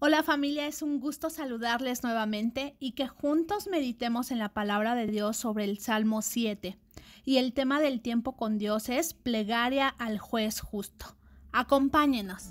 [0.00, 5.08] Hola familia, es un gusto saludarles nuevamente y que juntos meditemos en la palabra de
[5.08, 6.78] Dios sobre el Salmo 7.
[7.24, 11.16] Y el tema del tiempo con Dios es plegaria al juez justo.
[11.50, 12.50] Acompáñenos.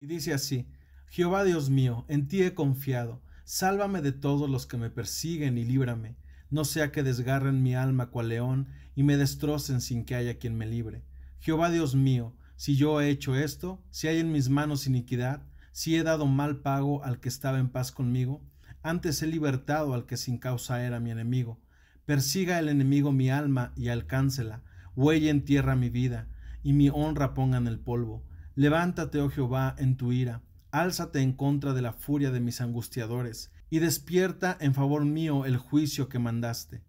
[0.00, 0.68] Y dice así,
[1.08, 5.64] Jehová Dios mío, en ti he confiado, sálvame de todos los que me persiguen y
[5.64, 6.21] líbrame
[6.52, 10.56] no sea que desgarren mi alma cual león y me destrocen sin que haya quien
[10.56, 11.02] me libre.
[11.40, 15.42] Jehová Dios mío, si yo he hecho esto, si hay en mis manos iniquidad,
[15.72, 18.42] si he dado mal pago al que estaba en paz conmigo,
[18.82, 21.58] antes he libertado al que sin causa era mi enemigo.
[22.04, 24.62] Persiga el enemigo mi alma y alcáncela,
[24.94, 26.28] huelle en tierra mi vida,
[26.62, 28.22] y mi honra ponga en el polvo.
[28.54, 33.50] Levántate, oh Jehová, en tu ira, álzate en contra de la furia de mis angustiadores,
[33.72, 36.84] y despierta en favor mío el juicio que mandaste.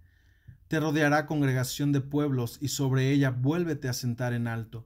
[0.68, 4.86] Te rodeará congregación de pueblos, y sobre ella vuélvete a sentar en alto.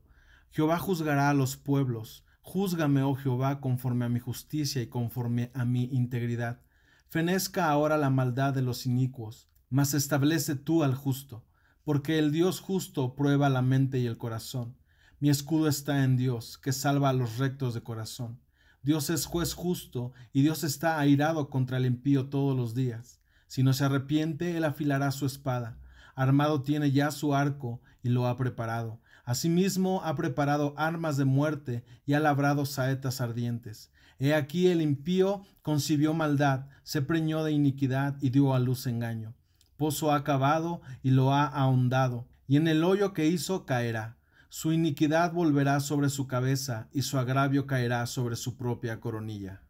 [0.51, 2.23] Jehová juzgará a los pueblos.
[2.41, 6.61] Júzgame, oh Jehová, conforme a mi justicia y conforme a mi integridad.
[7.07, 11.47] Fenezca ahora la maldad de los inicuos, mas establece tú al justo,
[11.83, 14.77] porque el Dios justo prueba la mente y el corazón.
[15.19, 18.39] Mi escudo está en Dios, que salva a los rectos de corazón.
[18.87, 23.19] Dios es juez justo y Dios está airado contra el impío todos los días.
[23.47, 25.77] Si no se arrepiente, él afilará su espada.
[26.15, 29.01] Armado tiene ya su arco y lo ha preparado.
[29.25, 33.91] Asimismo ha preparado armas de muerte y ha labrado saetas ardientes.
[34.19, 39.33] He aquí el impío concibió maldad, se preñó de iniquidad y dio a luz engaño.
[39.75, 44.16] Pozo ha cavado y lo ha ahondado, y en el hoyo que hizo caerá
[44.49, 49.61] su iniquidad volverá sobre su cabeza y su agravio caerá sobre su propia coronilla.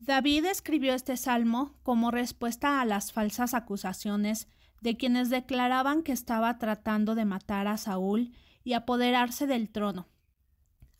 [0.00, 4.48] David escribió este salmo como respuesta a las falsas acusaciones
[4.82, 8.34] de quienes declaraban que estaba tratando de matar a Saúl
[8.64, 10.08] y apoderarse del trono,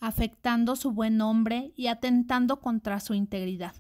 [0.00, 3.74] afectando su buen nombre y atentando contra su integridad.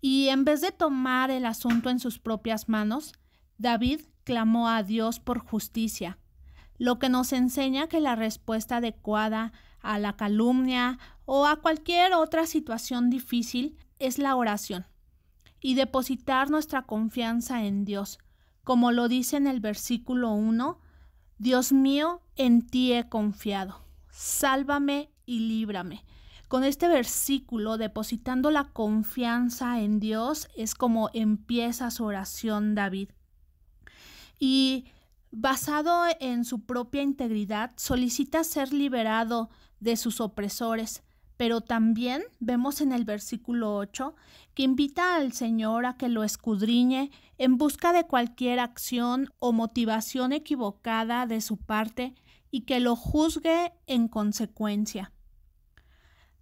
[0.00, 3.12] Y en vez de tomar el asunto en sus propias manos,
[3.58, 6.18] David clamó a Dios por justicia,
[6.82, 12.44] lo que nos enseña que la respuesta adecuada a la calumnia o a cualquier otra
[12.44, 14.84] situación difícil es la oración
[15.60, 18.18] y depositar nuestra confianza en Dios.
[18.64, 20.80] Como lo dice en el versículo 1,
[21.38, 23.84] Dios mío, en ti he confiado.
[24.10, 26.04] Sálvame y líbrame.
[26.48, 33.10] Con este versículo, depositando la confianza en Dios, es como empieza su oración David.
[34.40, 34.86] Y
[35.32, 39.50] basado en su propia integridad, solicita ser liberado
[39.80, 41.02] de sus opresores,
[41.36, 44.14] pero también vemos en el versículo 8
[44.54, 50.32] que invita al Señor a que lo escudriñe en busca de cualquier acción o motivación
[50.32, 52.14] equivocada de su parte
[52.50, 55.12] y que lo juzgue en consecuencia.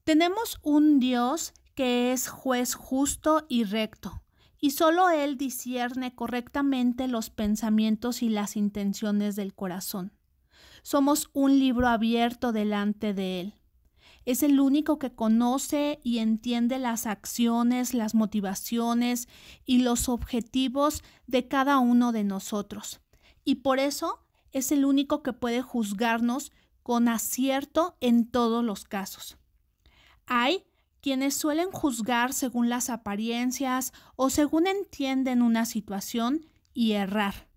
[0.04, 4.22] Tenemos un Dios que es juez justo y recto,
[4.60, 10.12] y solo Él discierne correctamente los pensamientos y las intenciones del corazón.
[10.82, 13.54] Somos un libro abierto delante de Él.
[14.26, 19.28] Es el único que conoce y entiende las acciones, las motivaciones
[19.64, 23.00] y los objetivos de cada uno de nosotros.
[23.44, 24.20] Y por eso
[24.52, 29.38] es el único que puede juzgarnos con acierto en todos los casos.
[30.26, 30.64] Hay
[31.00, 37.48] quienes suelen juzgar según las apariencias o según entienden una situación y errar,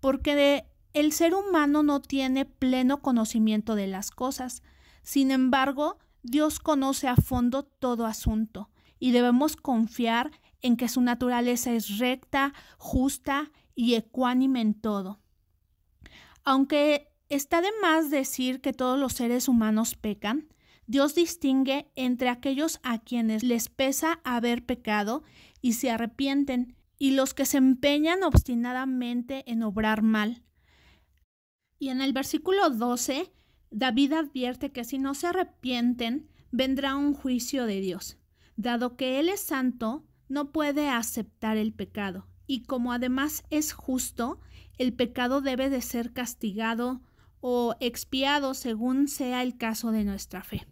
[0.00, 4.62] porque el ser humano no tiene pleno conocimiento de las cosas.
[5.02, 10.30] Sin embargo, Dios conoce a fondo todo asunto y debemos confiar
[10.62, 15.20] en que su naturaleza es recta, justa y ecuánime en todo.
[16.44, 20.48] Aunque está de más decir que todos los seres humanos pecan,
[20.86, 25.22] Dios distingue entre aquellos a quienes les pesa haber pecado
[25.60, 30.42] y se arrepienten, y los que se empeñan obstinadamente en obrar mal.
[31.78, 33.32] Y en el versículo 12,
[33.70, 38.18] David advierte que si no se arrepienten, vendrá un juicio de Dios.
[38.56, 44.40] Dado que Él es santo, no puede aceptar el pecado, y como además es justo,
[44.78, 47.02] el pecado debe de ser castigado
[47.40, 50.66] o expiado según sea el caso de nuestra fe.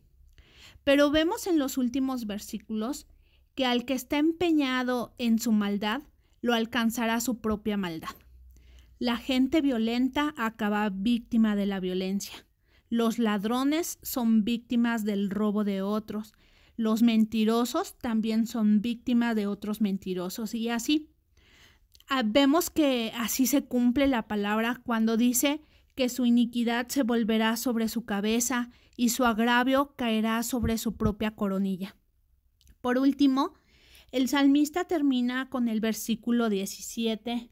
[0.84, 3.06] Pero vemos en los últimos versículos
[3.54, 6.02] que al que está empeñado en su maldad,
[6.40, 8.16] lo alcanzará su propia maldad.
[8.98, 12.46] La gente violenta acaba víctima de la violencia.
[12.88, 16.34] Los ladrones son víctimas del robo de otros.
[16.76, 21.08] Los mentirosos también son víctimas de otros mentirosos y así.
[22.08, 25.62] Ah, vemos que así se cumple la palabra cuando dice
[25.94, 31.34] que su iniquidad se volverá sobre su cabeza y su agravio caerá sobre su propia
[31.34, 31.96] coronilla.
[32.80, 33.54] Por último,
[34.10, 37.48] el salmista termina con el versículo 17,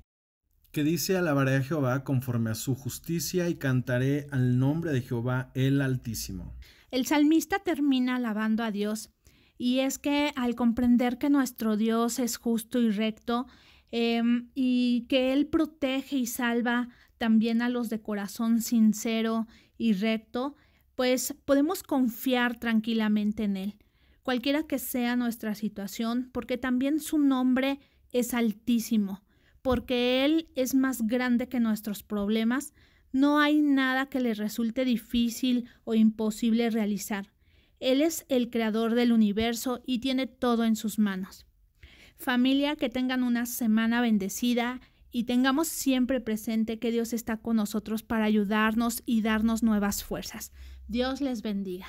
[0.72, 5.50] que dice alabaré a Jehová conforme a su justicia y cantaré al nombre de Jehová
[5.54, 6.54] el Altísimo.
[6.90, 9.10] El salmista termina alabando a Dios
[9.58, 13.46] y es que al comprender que nuestro Dios es justo y recto
[13.90, 16.88] em, y que Él protege y salva
[17.20, 19.46] también a los de corazón sincero
[19.78, 20.56] y recto,
[20.96, 23.76] pues podemos confiar tranquilamente en Él,
[24.24, 27.78] cualquiera que sea nuestra situación, porque también su nombre
[28.10, 29.22] es altísimo
[29.62, 32.72] porque Él es más grande que nuestros problemas,
[33.12, 37.32] no hay nada que le resulte difícil o imposible realizar.
[37.80, 41.46] Él es el creador del universo y tiene todo en sus manos.
[42.16, 44.80] Familia, que tengan una semana bendecida
[45.10, 50.52] y tengamos siempre presente que Dios está con nosotros para ayudarnos y darnos nuevas fuerzas.
[50.88, 51.86] Dios les bendiga.